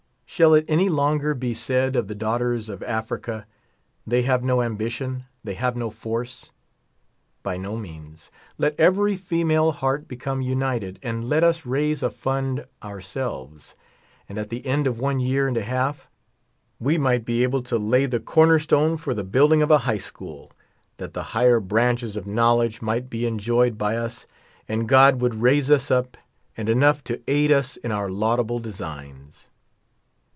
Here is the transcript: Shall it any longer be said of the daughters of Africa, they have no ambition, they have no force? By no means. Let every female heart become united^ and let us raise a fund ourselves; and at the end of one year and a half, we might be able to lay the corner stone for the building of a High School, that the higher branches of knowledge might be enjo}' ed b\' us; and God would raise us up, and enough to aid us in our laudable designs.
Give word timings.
Shall 0.33 0.53
it 0.55 0.63
any 0.69 0.87
longer 0.87 1.33
be 1.33 1.53
said 1.53 1.95
of 1.97 2.07
the 2.07 2.15
daughters 2.15 2.69
of 2.69 2.81
Africa, 2.83 3.45
they 4.07 4.21
have 4.21 4.43
no 4.45 4.61
ambition, 4.61 5.25
they 5.43 5.55
have 5.55 5.75
no 5.75 5.89
force? 5.91 6.49
By 7.43 7.57
no 7.57 7.75
means. 7.75 8.31
Let 8.57 8.79
every 8.79 9.17
female 9.17 9.73
heart 9.73 10.07
become 10.07 10.39
united^ 10.41 10.97
and 11.03 11.27
let 11.29 11.43
us 11.43 11.65
raise 11.65 12.01
a 12.01 12.09
fund 12.09 12.65
ourselves; 12.81 13.75
and 14.29 14.37
at 14.37 14.49
the 14.49 14.65
end 14.65 14.87
of 14.87 15.01
one 15.01 15.19
year 15.19 15.49
and 15.49 15.57
a 15.57 15.63
half, 15.63 16.09
we 16.79 16.97
might 16.97 17.25
be 17.25 17.43
able 17.43 17.61
to 17.63 17.77
lay 17.77 18.05
the 18.05 18.21
corner 18.21 18.57
stone 18.57 18.95
for 18.95 19.13
the 19.13 19.25
building 19.25 19.61
of 19.61 19.69
a 19.69 19.79
High 19.79 19.97
School, 19.99 20.53
that 20.95 21.13
the 21.13 21.23
higher 21.35 21.59
branches 21.59 22.15
of 22.15 22.25
knowledge 22.25 22.81
might 22.81 23.09
be 23.09 23.23
enjo}' 23.23 23.67
ed 23.67 23.77
b\' 23.77 23.97
us; 23.97 24.25
and 24.67 24.87
God 24.89 25.19
would 25.19 25.41
raise 25.41 25.69
us 25.69 25.91
up, 25.91 26.15
and 26.55 26.69
enough 26.69 27.03
to 27.03 27.21
aid 27.27 27.51
us 27.51 27.75
in 27.75 27.91
our 27.91 28.09
laudable 28.09 28.59
designs. 28.59 29.49